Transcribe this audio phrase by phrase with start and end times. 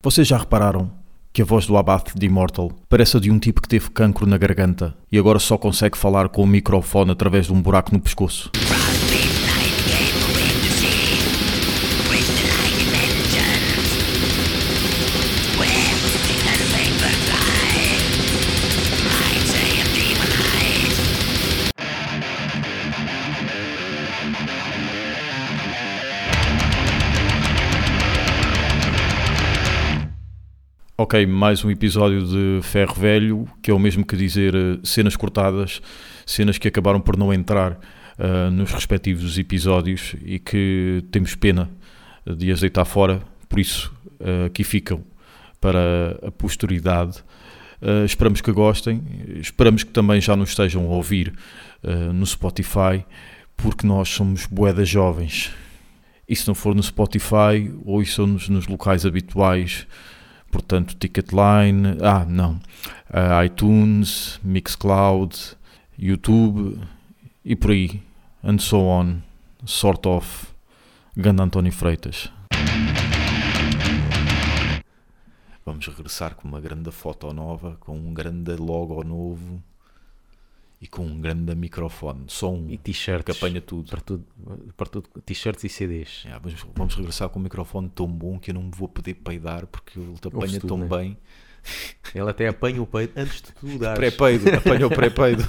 [0.00, 0.92] Vocês já repararam
[1.32, 4.28] que a voz do Abath de Immortal parece a de um tipo que teve cancro
[4.28, 8.00] na garganta e agora só consegue falar com o microfone através de um buraco no
[8.00, 8.48] pescoço?
[31.10, 35.16] Ok, mais um episódio de Ferro Velho, que é o mesmo que dizer uh, cenas
[35.16, 35.80] cortadas,
[36.26, 37.80] cenas que acabaram por não entrar
[38.18, 41.70] uh, nos respectivos episódios e que temos pena
[42.26, 45.02] de azeitar fora, por isso uh, aqui ficam
[45.58, 47.24] para a posteridade.
[48.04, 49.02] esperamos que gostem,
[49.40, 51.32] esperamos que também já nos estejam a ouvir
[52.12, 53.02] no Spotify,
[53.56, 55.54] porque nós somos boedas jovens.
[56.28, 59.86] E se não for no Spotify, ou isso nos, nos locais habituais,
[60.50, 62.60] portanto Ticketline, ah não,
[63.10, 65.56] uh, iTunes, Mixcloud,
[65.98, 66.80] YouTube
[67.44, 68.02] e por aí,
[68.42, 69.18] and so on,
[69.64, 70.46] sort of,
[71.16, 72.30] Ganda António Freitas.
[75.64, 79.62] Vamos regressar com uma grande foto nova, com um grande logo novo
[80.80, 83.90] e com um grande microfone, som e t-shirts que apanha tudo.
[83.90, 84.24] Para tudo,
[84.76, 86.24] para tudo t-shirts e CDs.
[86.26, 89.14] É, vamos, vamos, regressar com um microfone tão bom que eu não me vou poder
[89.14, 90.86] peidar porque ele te apanha tão né?
[90.86, 91.18] bem.
[92.14, 93.96] Ele até apanha o peido antes de tudo dar.
[93.96, 95.48] Pré-peido, apanha o pré-peido.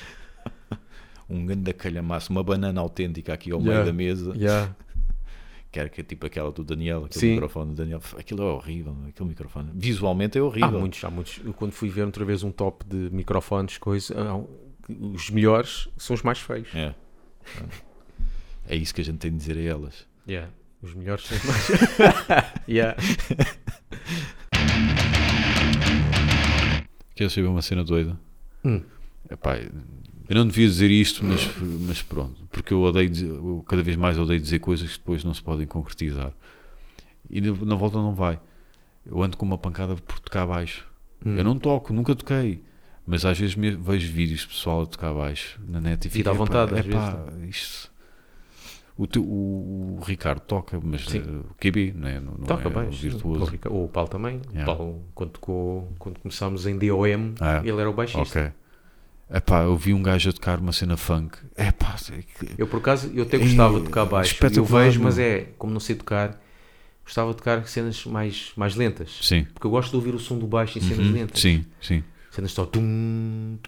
[1.28, 4.32] um grande calhamaço, uma banana autêntica aqui ao yeah, meio da mesa.
[4.36, 4.76] Yeah
[5.76, 7.30] que era tipo aquela do Daniel, aquele Sim.
[7.32, 8.00] microfone do Daniel.
[8.16, 9.70] Aquilo é horrível, aquele microfone.
[9.74, 10.68] Visualmente é horrível.
[10.68, 11.40] Há muitos, há muitos.
[11.44, 14.14] Eu, quando fui ver outra vez um top de microfones, coisa,
[14.88, 16.74] os melhores são os mais feios.
[16.74, 16.94] É.
[18.66, 20.06] É isso que a gente tem de dizer a elas.
[20.26, 20.50] Yeah.
[20.80, 21.68] Os melhores são os mais.
[22.66, 22.96] yeah.
[27.14, 28.18] Queres saber uma cena doida?
[28.64, 28.82] Hum.
[29.30, 29.56] Epá,
[30.28, 31.48] eu não devia dizer isto, mas,
[31.86, 35.22] mas pronto, porque eu odeio dizer, eu cada vez mais odeio dizer coisas que depois
[35.22, 36.32] não se podem concretizar.
[37.30, 38.38] E na volta não vai.
[39.04, 40.86] Eu ando com uma pancada por tocar baixo.
[41.24, 41.36] Hum.
[41.36, 42.62] Eu não toco, nunca toquei.
[43.06, 46.28] Mas às vezes vejo vídeos de pessoal a tocar baixo na net e fico.
[46.28, 47.94] à vontade, é pá, isto.
[48.98, 52.68] O, teu, o, o, Ricardo toca, mas uh, o QB não é, não, não toca
[52.68, 53.58] é bem, virtuoso.
[53.68, 54.40] O, o Paulo também.
[54.50, 54.72] Yeah.
[54.72, 58.40] O Paulo, quando, tocou, quando começámos em DOM, ah, ele era o baixista.
[58.40, 58.52] Okay.
[59.28, 61.36] Epá, eu vi um gajo a tocar uma cena funk.
[61.56, 61.96] Epá,
[62.56, 64.36] eu por acaso eu até gostava de tocar baixo.
[64.54, 66.40] Eu vejo, mas é, como não sei tocar,
[67.04, 69.18] gostava de tocar cenas mais, mais lentas.
[69.22, 69.44] Sim.
[69.52, 71.12] Porque eu gosto de ouvir o som do baixo em cenas uhum.
[71.12, 71.40] lentas.
[71.40, 72.04] Sim, sim.
[72.30, 73.58] Cenas só tum,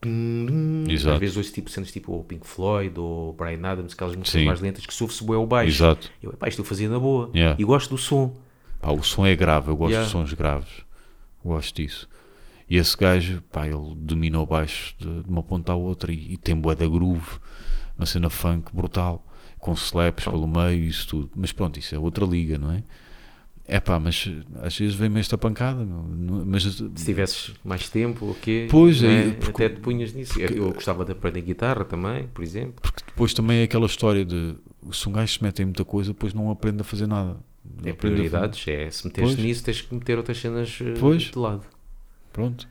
[0.00, 1.14] tum, Exato.
[1.14, 4.46] Às vezes ouço tipo, cenas tipo o Pink Floyd ou Brian Adams, aquelas músicas sim.
[4.46, 5.70] mais lentas que soube-se o baixo.
[5.70, 6.10] Exato.
[6.22, 7.30] Eu, epá, isto eu fazia na boa.
[7.34, 7.56] Yeah.
[7.58, 8.36] E gosto do som.
[8.80, 10.06] Pá, o som é grave, eu gosto yeah.
[10.06, 10.84] de sons graves.
[11.44, 12.08] Gosto disso.
[12.68, 16.34] E esse gajo, pá, ele domina o baixo de, de uma ponta à outra e,
[16.34, 17.38] e tem boa da groove,
[17.96, 19.24] uma cena funk brutal,
[19.58, 21.30] com slaps pelo meio e isso tudo.
[21.34, 22.82] Mas pronto, isso é outra liga, não é?
[23.70, 24.30] É pá, mas
[24.62, 25.84] às vezes vem-me esta pancada.
[25.84, 28.66] Mas, Se tivesses mais tempo, o quê?
[28.70, 30.32] Pois, é, porque, até te punhas nisso.
[30.32, 32.76] Porque, eu gostava de aprender guitarra também, por exemplo.
[32.80, 34.54] Porque depois também é aquela história de
[34.90, 37.36] se um gajo se mete em muita coisa, depois não aprende a fazer nada.
[37.84, 41.24] É prioridades, é se meteres nisso, tens que meter outras cenas eh, pois.
[41.24, 41.66] de lado.
[42.32, 42.68] Pronto.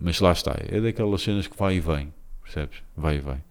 [0.00, 0.56] Mas lá está.
[0.68, 2.12] É daquelas cenas que vai e vem.
[2.42, 2.82] Percebes?
[2.96, 3.42] Vai e vem.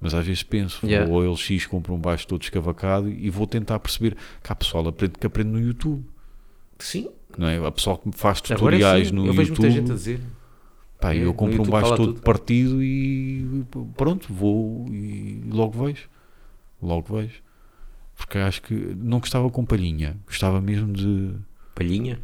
[0.00, 1.10] Mas às vezes penso, yeah.
[1.10, 5.14] o OLX compra um baixo todo escavacado e vou tentar perceber que há pessoal aprende,
[5.18, 6.04] que aprende no YouTube.
[6.78, 7.10] Sim.
[7.36, 7.56] Não é?
[7.66, 9.38] Há pessoal que faz tutoriais no eu YouTube.
[9.38, 10.20] Eu vejo muita gente a dizer.
[11.00, 12.22] Pá, é, eu compro um baixo todo tudo.
[12.22, 13.64] partido e
[13.96, 16.08] pronto, vou e logo vejo.
[16.80, 17.42] Logo vejo.
[18.16, 21.34] Porque acho que não gostava com palhinha, gostava mesmo de.
[21.74, 22.20] Palhinha?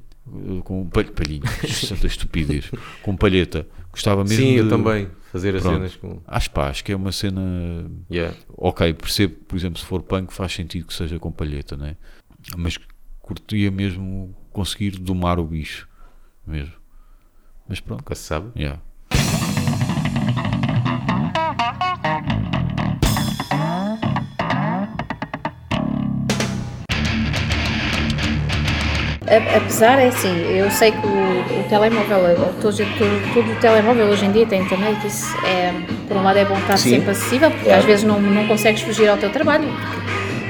[0.64, 2.70] Com palhinha, santa estupidez,
[3.02, 3.66] com palheta.
[3.90, 4.58] Gostava mesmo Sim, de...
[4.58, 5.74] eu também, fazer as Pronto.
[5.76, 6.20] cenas com.
[6.26, 7.88] Acho, pá, acho que é uma cena.
[8.10, 8.36] Yeah.
[8.56, 11.96] Ok, percebo, por exemplo, se for punk, faz sentido que seja com palheta, né?
[12.56, 12.78] Mas
[13.20, 15.88] curtia mesmo conseguir domar o bicho,
[16.46, 16.74] mesmo.
[17.68, 18.00] Mas pronto.
[18.00, 18.50] Nunca se sabe.
[18.56, 18.80] Yeah.
[29.36, 34.26] Apesar, é assim, eu sei que o, o telemóvel, todo, todo, todo, o telemóvel hoje
[34.26, 35.72] em dia tem internet, isso é,
[36.08, 36.90] por um lado é bom estar Sim.
[36.90, 39.68] sempre acessível, porque às vezes não, não consegues fugir ao teu trabalho,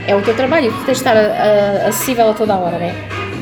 [0.06, 2.78] é o teu trabalho tu tens de estar a, a, acessível a toda a hora,
[2.78, 2.94] né?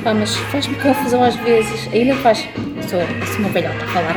[0.05, 2.47] Pá, mas faz-me confusão às vezes, ainda faz,
[2.89, 4.15] sou, sou uma velhota a falar,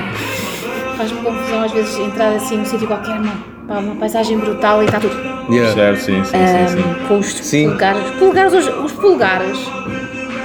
[0.98, 3.34] faz-me confusão às vezes entrar assim num sítio qualquer, uma,
[3.68, 5.36] pá, uma paisagem brutal e está tudo.
[5.50, 5.74] Yeah.
[5.76, 7.08] Certo, sim, sim, um, sim, sim.
[7.08, 7.66] Com os sim.
[7.66, 9.60] polegares, os polegares, os, os polegares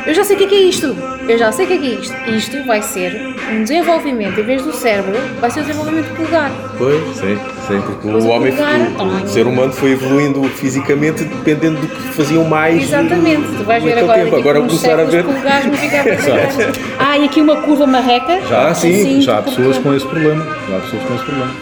[0.06, 0.97] Eu já sei o que é, que é isto.
[1.29, 2.14] Eu já sei o que é, que é isto.
[2.31, 6.50] Isto vai ser um desenvolvimento, em vez do cérebro, vai ser o desenvolvimento polegar.
[6.79, 7.38] Pois, sim,
[7.69, 12.44] sim porque o homem, o, o ser humano foi evoluindo fisicamente dependendo do que faziam
[12.44, 12.82] mais.
[12.82, 14.25] Exatamente, tu vais ver agora.
[14.25, 14.37] Tempo.
[14.37, 15.25] Agora começar a ver.
[16.99, 18.41] ah, e aqui uma curva marreca.
[18.49, 20.44] Já, sim, assim, já há pessoas com esse problema.
[20.69, 21.53] Já há pessoas com esse problema.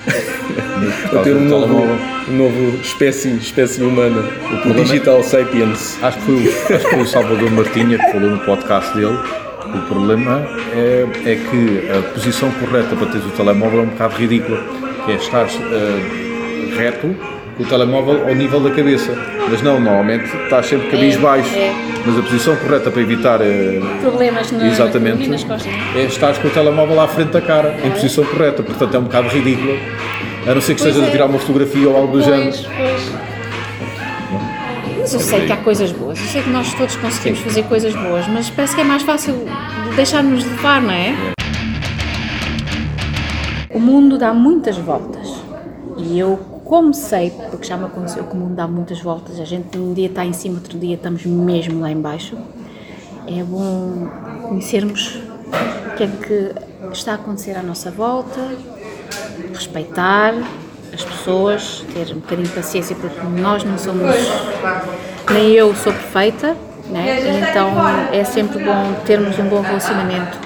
[1.10, 4.22] Para ter um novo, um novo espécie, espécie humana,
[4.64, 5.98] o, o Digital Sapiens.
[6.02, 9.18] Acho que, foi, acho que foi o Salvador Martinha que falou no podcast dele.
[9.74, 10.42] O problema
[10.74, 14.60] é, é que a posição correta para teres o telemóvel é um bocado ridícula,
[15.04, 17.14] que é estar uh, reto
[17.56, 19.12] com o telemóvel ao nível da cabeça.
[19.48, 21.54] Mas não, normalmente estás sempre cabis é, baixo.
[21.54, 21.72] É.
[22.04, 25.72] Mas a posição correta para evitar uh, problemas na, exatamente, nas costas.
[25.94, 28.62] É estar com o telemóvel à frente da cara, em posição correta.
[28.62, 29.76] Portanto, é um bocado ridículo
[30.46, 32.56] a não ser que estejas a tirar uma fotografia ou algo do género.
[34.98, 37.94] Mas eu sei que há coisas boas, eu sei que nós todos conseguimos fazer coisas
[37.94, 39.34] boas, mas parece que é mais fácil
[39.96, 41.14] deixar-nos levar, não é?
[43.74, 45.28] O mundo dá muitas voltas
[45.96, 49.44] e eu, como sei, porque já me aconteceu que o mundo dá muitas voltas, a
[49.44, 52.36] gente um dia está em cima, outro dia estamos mesmo lá embaixo,
[53.26, 54.08] é bom
[54.48, 55.18] conhecermos
[55.86, 56.52] o que é que
[56.92, 58.40] está a acontecer à nossa volta,
[59.54, 60.34] respeitar
[60.92, 64.14] as pessoas, ter um bocadinho de paciência, porque nós não somos,
[65.32, 66.56] nem eu sou perfeita,
[66.88, 67.48] né?
[67.48, 67.70] então
[68.12, 70.36] é sempre bom termos um bom relacionamento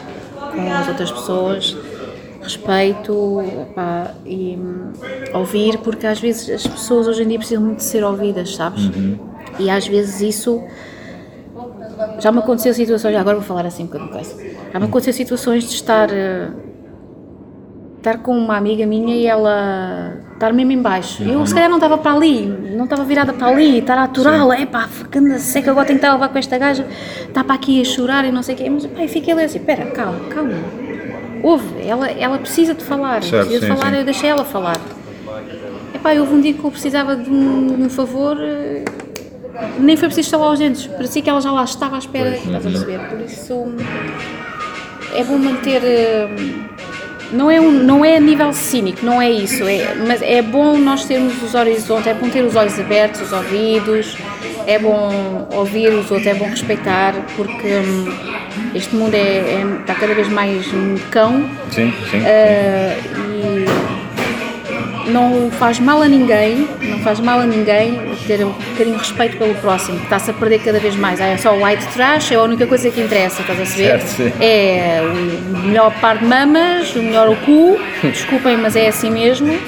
[0.53, 1.77] com as outras pessoas,
[2.43, 3.43] respeito
[3.75, 4.93] pá, e hum,
[5.33, 8.85] ouvir, porque às vezes as pessoas hoje em dia precisam muito de ser ouvidas, sabes?
[8.85, 9.19] Uhum.
[9.59, 10.63] E às vezes isso
[12.21, 14.37] já me aconteceu situações, agora vou falar assim um bocadinho coisa,
[14.73, 16.49] já me aconteceu situações de estar eh,
[18.05, 21.23] estar com uma amiga minha e ela estar mesmo em baixo.
[21.23, 21.41] Uhum.
[21.41, 24.61] Eu se calhar não estava para ali, não estava virada para ali, estar a aturá-la,
[24.61, 24.87] é pá,
[25.17, 26.87] anda seca, agora tenho que estar a levar com esta gaja,
[27.27, 28.69] está para aqui a chorar e não sei o quê.
[28.69, 30.53] Mas pá, fiquei ali assim, espera, calma, calma.
[31.43, 33.99] Ouve, ela, ela precisa de falar, certo, precisa sim, de falar, sim.
[33.99, 34.79] eu deixei ela falar.
[35.95, 38.85] Epá, houve um dia que eu precisava de um, de um favor, eh,
[39.79, 42.45] nem foi preciso estalar os dentes, parecia que ela já lá estava à espera, pois,
[42.45, 42.99] estás a perceber?
[43.09, 43.75] Por isso
[45.15, 46.29] é bom manter eh,
[47.33, 50.77] não é, um, não é a nível cínico, não é isso, é, mas é bom
[50.79, 54.17] nós termos os horizontes, é bom ter os olhos abertos, os ouvidos,
[54.67, 58.13] é bom ouvir os outros, é bom respeitar, porque hum,
[58.75, 60.67] este mundo é, é, está cada vez mais
[61.11, 61.49] cão.
[61.71, 62.19] Sim, sim.
[62.19, 63.95] Uh,
[65.11, 69.37] não faz mal a ninguém, não faz mal a ninguém ter um bocadinho de respeito
[69.37, 71.21] pelo próximo, que está-se a perder cada vez mais.
[71.21, 74.01] Ah, é só o white trash, é a única coisa que interessa, estás a saber?
[74.41, 79.59] É o melhor par de mamas, o melhor o cu, desculpem, mas é assim mesmo.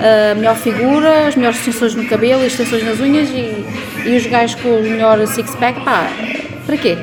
[0.00, 3.64] A melhor figura, as melhores extensões no cabelo, extensões nas unhas e,
[4.04, 6.08] e os gajos com o melhor six-pack, pá,
[6.66, 6.98] para quê?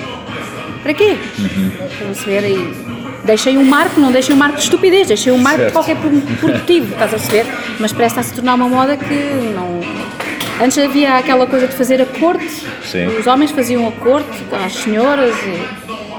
[0.84, 1.18] Para quê?
[1.38, 1.72] Uhum.
[1.98, 2.90] Para você ver aí
[3.30, 5.68] deixei um marco, não deixei um marco de estupidez, deixei um marco certo.
[5.68, 5.98] de qualquer
[6.40, 7.46] produtivo, estás a perceber?
[7.80, 9.14] Mas parece estar a se tornar uma moda que
[9.54, 9.99] não.
[10.62, 13.08] Antes havia aquela coisa de fazer a corte, Sim.
[13.18, 15.34] os homens faziam a corte às senhoras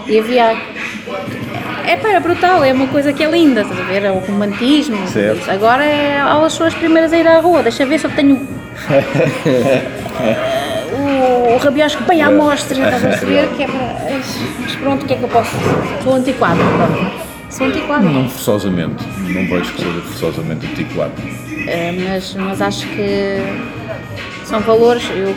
[0.06, 0.56] e, e havia.
[1.87, 4.04] É pá, era brutal, é uma coisa que é linda, estás a ver?
[4.04, 4.96] É o romantismo.
[5.46, 8.37] Agora é, elas são as primeiras a ir à rua, deixa ver se eu tenho.
[11.54, 13.48] o, rabiosco bem à mostra, estás a perceber?
[13.56, 13.66] Que é.
[14.60, 16.02] Mas pronto, o que é que eu posso fazer?
[16.02, 17.30] Sou antiquado, pronto.
[17.50, 18.04] Sou antiquado.
[18.04, 21.12] Não forçosamente, não vejo que seja forçosamente antiquado.
[21.66, 23.38] É, mas, mas acho que
[24.44, 25.34] são valores, eu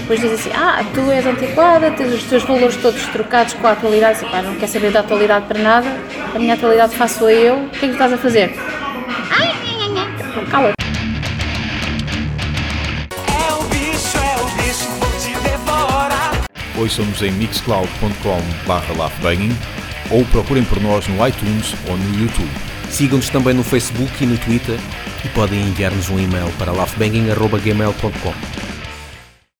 [0.00, 3.72] depois dizem assim, ah, tu és antiquada, tens os teus valores todos trocados com a
[3.72, 5.88] atualidade, assim, pá, não quer saber da atualidade para nada,
[6.34, 8.54] a minha atualidade faço eu, o que é que tu estás a fazer?
[9.30, 9.54] Ai,
[10.50, 10.72] cala
[16.82, 19.81] ouçam-nos em mixcloud.com.br
[20.12, 22.50] ou procurem por nós no iTunes ou no YouTube.
[22.90, 24.78] Sigam-nos também no Facebook e no Twitter
[25.24, 28.61] e podem enviar-nos um e-mail para laughbanging.gmail.com.